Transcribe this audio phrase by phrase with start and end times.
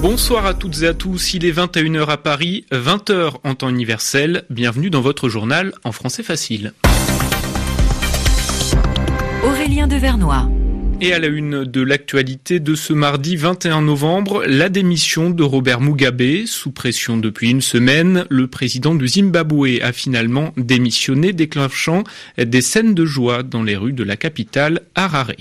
[0.00, 4.44] Bonsoir à toutes et à tous, il est 21h à Paris, 20h en temps universel.
[4.48, 6.72] Bienvenue dans votre journal en français facile.
[9.42, 10.48] Aurélien Devernois.
[11.00, 15.80] Et à la une de l'actualité de ce mardi 21 novembre, la démission de Robert
[15.80, 16.46] Mugabe.
[16.46, 22.04] Sous pression depuis une semaine, le président du Zimbabwe a finalement démissionné, déclenchant
[22.38, 25.32] des scènes de joie dans les rues de la capitale, Harare.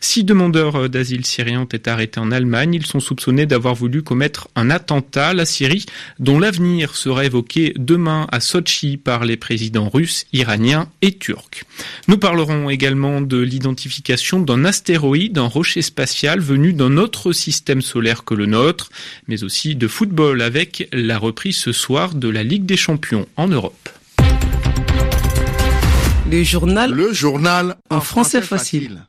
[0.00, 2.74] Six demandeurs d'asile syriens ont été arrêtés en Allemagne.
[2.74, 5.86] Ils sont soupçonnés d'avoir voulu commettre un attentat à la Syrie,
[6.18, 11.64] dont l'avenir sera évoqué demain à Sochi par les présidents russes, iraniens et turcs.
[12.08, 18.24] Nous parlerons également de l'identification d'un astéroïde, un rocher spatial venu d'un autre système solaire
[18.24, 18.90] que le nôtre,
[19.28, 23.48] mais aussi de football avec la reprise ce soir de la Ligue des Champions en
[23.48, 23.88] Europe.
[26.30, 29.02] Le journal, Le journal en français facile.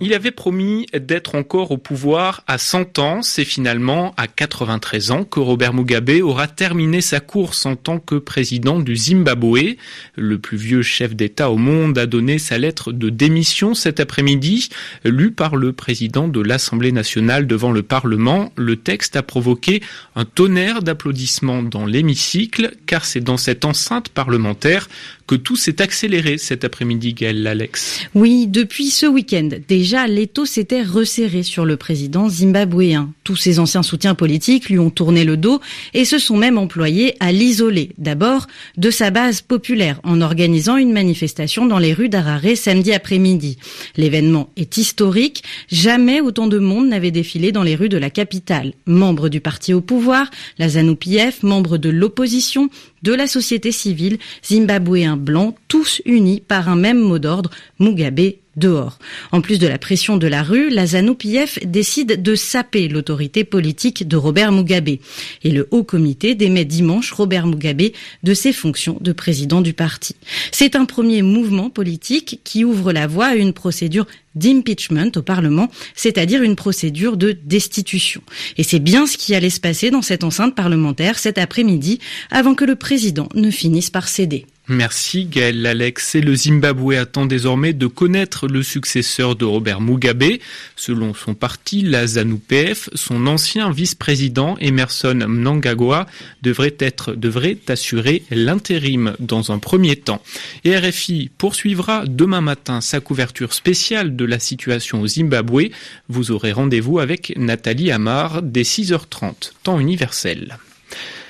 [0.00, 3.22] Il avait promis d'être encore au pouvoir à 100 ans.
[3.22, 8.16] C'est finalement à 93 ans que Robert Mugabe aura terminé sa course en tant que
[8.16, 9.76] président du Zimbabwe.
[10.16, 14.68] Le plus vieux chef d'État au monde a donné sa lettre de démission cet après-midi.
[15.04, 19.80] Lu par le président de l'Assemblée nationale devant le Parlement, le texte a provoqué
[20.16, 24.88] un tonnerre d'applaudissements dans l'hémicycle, car c'est dans cette enceinte parlementaire
[25.26, 28.06] que tout s'est accéléré cet après-midi, Gaël Alex.
[28.14, 29.48] Oui, depuis ce week-end,
[29.84, 33.12] déjà, l'étau s'était resserré sur le président zimbabwéen.
[33.22, 35.60] Tous ses anciens soutiens politiques lui ont tourné le dos
[35.92, 37.90] et se sont même employés à l'isoler.
[37.98, 38.46] D'abord,
[38.78, 43.58] de sa base populaire, en organisant une manifestation dans les rues d'Harare samedi après-midi.
[43.98, 45.44] L'événement est historique.
[45.68, 48.72] Jamais autant de monde n'avait défilé dans les rues de la capitale.
[48.86, 52.70] Membres du parti au pouvoir, la ZANU-PF, membres de l'opposition,
[53.04, 58.98] de la société civile, zimbabwéens blancs, tous unis par un même mot d'ordre, Mugabe dehors.
[59.32, 64.06] En plus de la pression de la rue, la ZANU-PF décide de saper l'autorité politique
[64.06, 64.96] de Robert Mugabe.
[65.42, 67.90] Et le Haut Comité démet dimanche Robert Mugabe
[68.22, 70.16] de ses fonctions de président du parti.
[70.52, 75.70] C'est un premier mouvement politique qui ouvre la voie à une procédure d'impeachment au Parlement,
[75.94, 78.22] c'est-à-dire une procédure de destitution.
[78.56, 81.98] Et c'est bien ce qui allait se passer dans cette enceinte parlementaire cet après-midi,
[82.30, 84.46] avant que le président ne finisse par céder.
[84.68, 86.14] Merci Gaël Lalex.
[86.14, 90.38] Et le Zimbabwe attend désormais de connaître le successeur de Robert Mugabe.
[90.74, 96.06] Selon son parti, la ZANU-PF, son ancien vice-président Emerson Mnangagwa
[96.40, 100.22] devrait être, devrait assurer l'intérim dans un premier temps.
[100.64, 105.64] Et RFI poursuivra demain matin sa couverture spéciale de la situation au Zimbabwe.
[106.08, 110.56] Vous aurez rendez-vous avec Nathalie Amar dès 6h30, temps universel.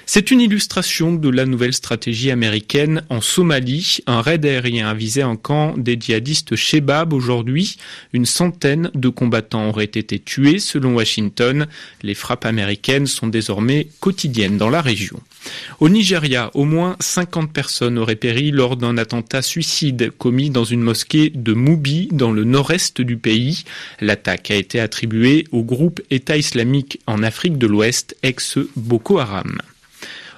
[0.06, 4.00] C'est une illustration de la nouvelle stratégie américaine en Somalie.
[4.06, 7.78] Un raid aérien a visé un camp des djihadistes Shebab aujourd'hui.
[8.12, 11.66] Une centaine de combattants auraient été tués selon Washington.
[12.02, 15.18] Les frappes américaines sont désormais quotidiennes dans la région.
[15.80, 20.82] Au Nigeria, au moins 50 personnes auraient péri lors d'un attentat suicide commis dans une
[20.82, 23.64] mosquée de Moubi dans le nord-est du pays.
[24.02, 29.60] L'attaque a été attribuée au groupe État islamique en Afrique de l'Ouest, ex-Boko Haram.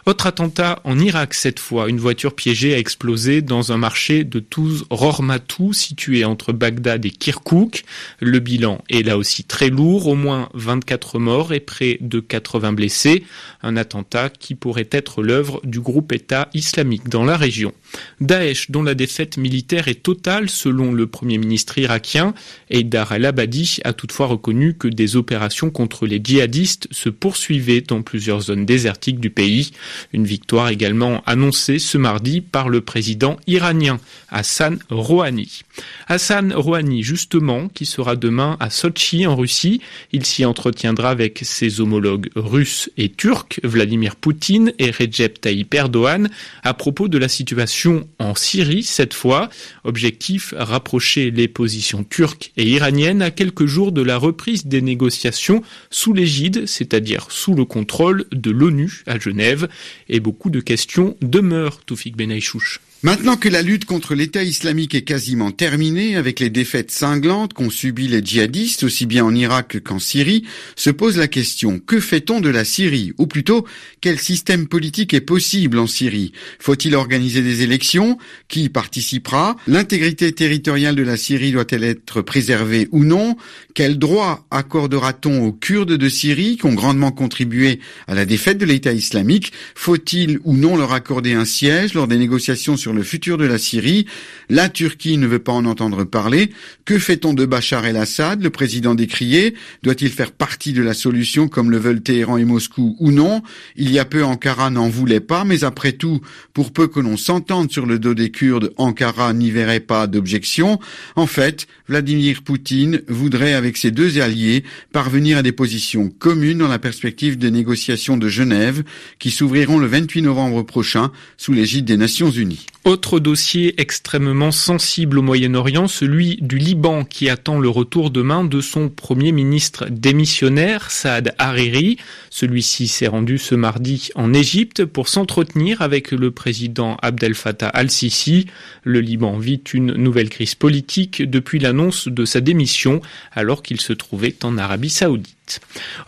[0.08, 1.88] Autre attentat en Irak cette fois.
[1.88, 7.10] Une voiture piégée a explosé dans un marché de Touz Rormatou situé entre Bagdad et
[7.10, 7.82] Kirkouk.
[8.20, 12.72] Le bilan est là aussi très lourd, au moins 24 morts et près de 80
[12.74, 13.24] blessés.
[13.64, 17.72] Un attentat qui pourrait être l'œuvre du groupe État islamique dans la région.
[18.20, 22.32] Daesh, dont la défaite militaire est totale selon le premier ministre irakien,
[22.70, 28.42] Eidar al-Abadi a toutefois reconnu que des opérations contre les djihadistes se poursuivaient dans plusieurs
[28.42, 29.72] zones désertiques du pays.
[30.12, 33.98] Une victoire également annoncée ce mardi par le président iranien
[34.28, 35.62] Hassan Rouhani.
[36.08, 39.80] Hassan Rouhani, justement, qui sera demain à Sochi en Russie.
[40.12, 46.28] Il s'y entretiendra avec ses homologues russes et turcs, Vladimir Poutine et Recep Tayyip Erdogan,
[46.62, 49.48] à propos de la situation en Syrie cette fois.
[49.84, 55.62] Objectif, rapprocher les positions turques et iraniennes à quelques jours de la reprise des négociations
[55.90, 59.68] sous l'égide, c'est-à-dire sous le contrôle de l'ONU à Genève.
[60.08, 62.80] Et beaucoup de questions demeurent, Toufik Benaïchouch.
[63.02, 67.68] Maintenant que la lutte contre l'État islamique est quasiment terminée avec les défaites cinglantes qu'ont
[67.68, 70.44] subies les djihadistes aussi bien en Irak qu'en Syrie,
[70.76, 73.12] se pose la question que fait-on de la Syrie?
[73.18, 73.66] Ou plutôt,
[74.00, 76.32] quel système politique est possible en Syrie?
[76.58, 78.16] Faut-il organiser des élections?
[78.48, 79.56] Qui participera?
[79.66, 83.36] L'intégrité territoriale de la Syrie doit-elle être préservée ou non?
[83.74, 88.64] Quel droit accordera-t-on aux Kurdes de Syrie qui ont grandement contribué à la défaite de
[88.64, 89.52] l'État islamique?
[89.74, 94.06] Faut-il ou non leur accorder un siège lors des négociations le futur de la Syrie
[94.48, 96.50] La Turquie ne veut pas en entendre parler.
[96.84, 99.54] Que fait-on de Bachar el-Assad, le président décrié?
[99.82, 103.42] Doit-il faire partie de la solution comme le veulent Téhéran et Moscou ou non?
[103.76, 106.20] Il y a peu, Ankara n'en voulait pas, mais après tout,
[106.52, 110.78] pour peu que l'on s'entende sur le dos des Kurdes, Ankara n'y verrait pas d'objection.
[111.16, 116.68] En fait, Vladimir Poutine voudrait, avec ses deux alliés, parvenir à des positions communes dans
[116.68, 118.82] la perspective des négociations de Genève
[119.18, 122.66] qui s'ouvriront le 28 novembre prochain sous l'égide des Nations Unies.
[122.86, 128.60] Autre dossier extrêmement sensible au Moyen-Orient, celui du Liban qui attend le retour demain de
[128.60, 131.96] son premier ministre démissionnaire, Saad Hariri.
[132.30, 138.46] Celui-ci s'est rendu ce mardi en Égypte pour s'entretenir avec le président Abdel Fattah al-Sisi.
[138.84, 143.00] Le Liban vit une nouvelle crise politique depuis l'annonce de sa démission
[143.32, 145.35] alors qu'il se trouvait en Arabie saoudite.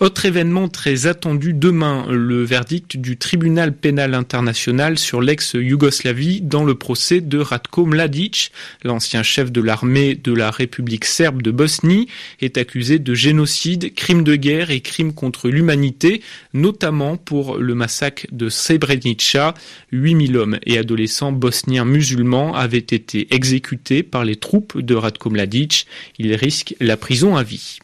[0.00, 6.75] Autre événement très attendu demain, le verdict du tribunal pénal international sur l'ex-Yougoslavie dans le
[6.75, 8.52] procès de Ratko Mladic,
[8.85, 12.08] l'ancien chef de l'armée de la République serbe de Bosnie,
[12.40, 16.23] est accusé de génocide, crimes de guerre et crimes contre l'humanité,
[16.55, 19.55] notamment pour le massacre de Srebrenica.
[19.93, 25.87] 8000 hommes et adolescents bosniens musulmans avaient été exécutés par les troupes de Ratko Mladic.
[26.19, 27.79] Il risque la prison à vie.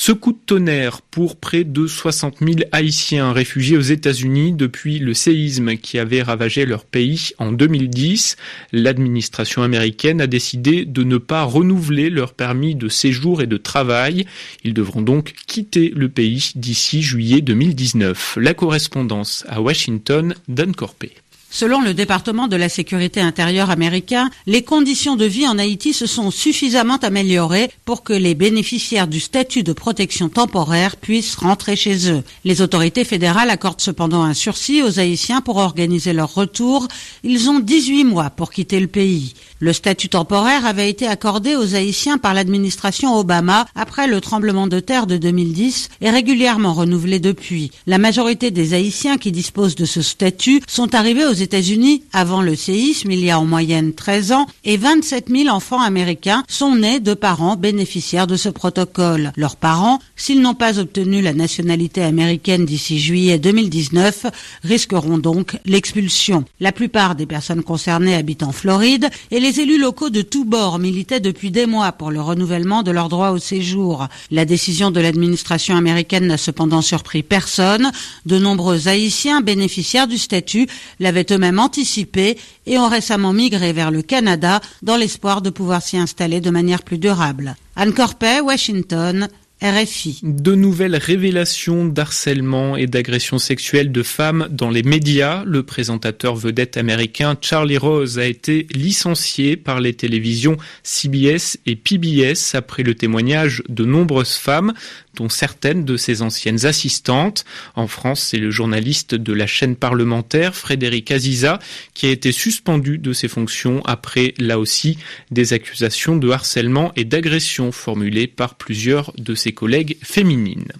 [0.00, 5.12] Ce coup de tonnerre pour près de 60 000 Haïtiens réfugiés aux États-Unis depuis le
[5.12, 8.36] séisme qui avait ravagé leur pays en 2010.
[8.72, 14.24] L'administration américaine a décidé de ne pas renouveler leur permis de séjour et de travail.
[14.62, 18.38] Ils devront donc quitter le pays d'ici juillet 2019.
[18.40, 21.10] La correspondance à Washington, Dan Corpé.
[21.50, 26.06] Selon le département de la sécurité intérieure américain, les conditions de vie en Haïti se
[26.06, 32.10] sont suffisamment améliorées pour que les bénéficiaires du statut de protection temporaire puissent rentrer chez
[32.12, 32.22] eux.
[32.44, 36.86] Les autorités fédérales accordent cependant un sursis aux Haïtiens pour organiser leur retour.
[37.24, 39.32] Ils ont 18 mois pour quitter le pays.
[39.60, 44.80] Le statut temporaire avait été accordé aux Haïtiens par l'administration Obama après le tremblement de
[44.80, 47.72] terre de 2010 et régulièrement renouvelé depuis.
[47.86, 52.56] La majorité des Haïtiens qui disposent de ce statut sont arrivés aux États-Unis avant le
[52.56, 57.00] séisme, il y a en moyenne 13 ans, et 27 000 enfants américains sont nés
[57.00, 59.32] de parents bénéficiaires de ce protocole.
[59.36, 64.26] Leurs parents, s'ils n'ont pas obtenu la nationalité américaine d'ici juillet 2019,
[64.64, 66.44] risqueront donc l'expulsion.
[66.60, 70.78] La plupart des personnes concernées habitent en Floride et les élus locaux de tous bords
[70.78, 74.08] militaient depuis des mois pour le renouvellement de leur droit au séjour.
[74.30, 77.90] La décision de l'administration américaine n'a cependant surpris personne.
[78.26, 80.66] De nombreux Haïtiens bénéficiaires du statut
[81.00, 85.96] l'avaient eux-mêmes anticipé et ont récemment migré vers le Canada dans l'espoir de pouvoir s'y
[85.96, 87.56] installer de manière plus durable.
[87.76, 89.28] Anne Corpet, Washington,
[89.60, 95.42] De nouvelles révélations d'harcèlement et d'agressions sexuelles de femmes dans les médias.
[95.44, 102.54] Le présentateur vedette américain Charlie Rose a été licencié par les télévisions CBS et PBS
[102.54, 104.74] après le témoignage de nombreuses femmes
[105.18, 107.44] dont certaines de ses anciennes assistantes.
[107.74, 111.58] En France, c'est le journaliste de la chaîne parlementaire, Frédéric Aziza,
[111.92, 114.96] qui a été suspendu de ses fonctions après, là aussi,
[115.32, 120.72] des accusations de harcèlement et d'agression formulées par plusieurs de ses collègues féminines.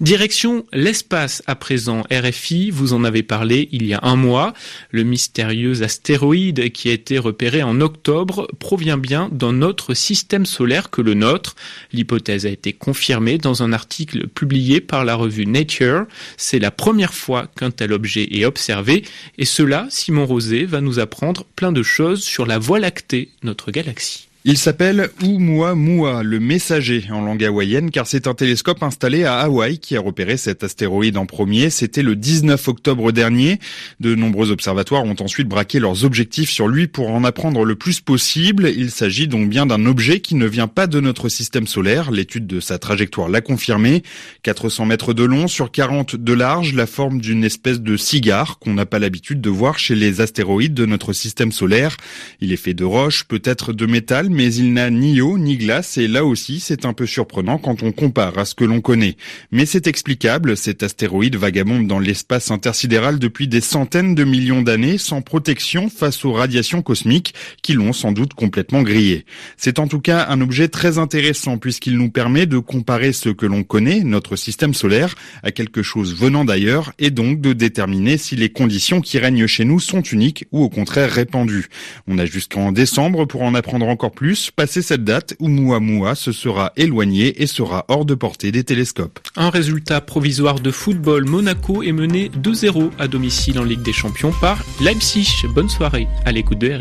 [0.00, 2.02] Direction l'espace à présent.
[2.10, 4.54] RFI, vous en avez parlé il y a un mois.
[4.90, 10.90] Le mystérieux astéroïde qui a été repéré en octobre provient bien d'un autre système solaire
[10.90, 11.54] que le nôtre.
[11.92, 16.06] L'hypothèse a été confirmée dans un article publié par la revue Nature.
[16.36, 19.04] C'est la première fois qu'un tel objet est observé
[19.38, 23.70] et cela, Simon Rosé, va nous apprendre plein de choses sur la Voie lactée, notre
[23.70, 24.28] galaxie.
[24.44, 29.78] Il s'appelle Oumuamua, le messager en langue hawaïenne, car c'est un télescope installé à Hawaï
[29.78, 31.70] qui a repéré cet astéroïde en premier.
[31.70, 33.60] C'était le 19 octobre dernier.
[34.00, 38.00] De nombreux observatoires ont ensuite braqué leurs objectifs sur lui pour en apprendre le plus
[38.00, 38.68] possible.
[38.76, 42.10] Il s'agit donc bien d'un objet qui ne vient pas de notre système solaire.
[42.10, 44.02] L'étude de sa trajectoire l'a confirmé.
[44.42, 48.74] 400 mètres de long sur 40 de large, la forme d'une espèce de cigare qu'on
[48.74, 51.96] n'a pas l'habitude de voir chez les astéroïdes de notre système solaire.
[52.40, 55.98] Il est fait de roche, peut-être de métal, mais il n'a ni eau ni glace
[55.98, 59.16] et là aussi c'est un peu surprenant quand on compare à ce que l'on connaît.
[59.50, 64.98] Mais c'est explicable, cet astéroïde vagabonde dans l'espace intersidéral depuis des centaines de millions d'années
[64.98, 69.24] sans protection face aux radiations cosmiques qui l'ont sans doute complètement grillé.
[69.56, 73.46] C'est en tout cas un objet très intéressant puisqu'il nous permet de comparer ce que
[73.46, 78.36] l'on connaît, notre système solaire, à quelque chose venant d'ailleurs et donc de déterminer si
[78.36, 81.68] les conditions qui règnent chez nous sont uniques ou au contraire répandues.
[82.06, 86.30] On a jusqu'en décembre pour en apprendre encore plus plus, passé cette date, Oumuamua se
[86.30, 89.18] sera éloigné et sera hors de portée des télescopes.
[89.34, 94.30] Un résultat provisoire de football, Monaco est mené 2-0 à domicile en Ligue des Champions
[94.40, 95.26] par Leipzig.
[95.52, 96.78] Bonne soirée à l'écoute de.